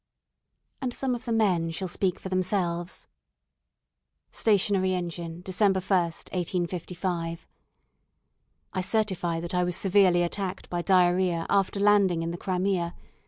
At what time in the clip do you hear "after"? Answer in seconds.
11.51-11.79